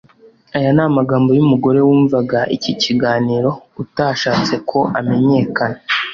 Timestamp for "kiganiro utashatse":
2.81-4.53